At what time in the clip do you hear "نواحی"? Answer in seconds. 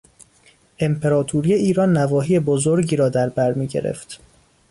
1.97-2.39